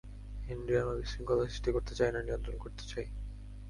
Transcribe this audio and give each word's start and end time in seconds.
Henry, 0.47 0.73
আমরা 0.77 0.95
বিশৃঙ্খলা 0.95 1.43
সৃষ্টি 1.47 1.69
করতে 1.71 1.93
চাই 1.95 2.11
না, 2.11 2.19
নিয়ন্ত্রণ 2.21 2.55
করতে 2.57 2.83
চাই। 2.91 3.05